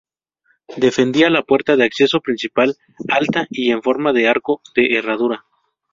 [0.77, 2.75] Defendía la puerta de acceso principal,
[3.07, 5.45] alta y en forma de arco de herradura.